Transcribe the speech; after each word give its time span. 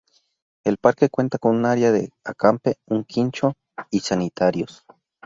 El 0.63 0.77
Parque 0.77 1.09
cuenta 1.09 1.37
con 1.37 1.55
un 1.57 1.63
área 1.67 1.91
de 1.91 2.09
acampe, 2.23 2.77
un 2.87 3.03
quincho 3.03 3.53
y 3.91 3.99
sanitarios. 3.99 4.83